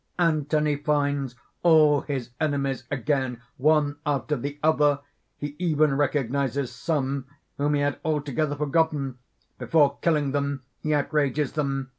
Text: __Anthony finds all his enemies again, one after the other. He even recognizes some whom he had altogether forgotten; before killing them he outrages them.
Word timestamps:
__Anthony 0.47 0.83
finds 0.83 1.35
all 1.61 2.01
his 2.01 2.31
enemies 2.41 2.85
again, 2.89 3.39
one 3.57 3.97
after 4.03 4.35
the 4.35 4.57
other. 4.63 4.97
He 5.37 5.55
even 5.59 5.95
recognizes 5.95 6.71
some 6.71 7.25
whom 7.59 7.75
he 7.75 7.81
had 7.81 7.99
altogether 8.03 8.55
forgotten; 8.55 9.19
before 9.59 9.99
killing 10.01 10.31
them 10.31 10.63
he 10.79 10.91
outrages 10.91 11.51
them. 11.51 11.89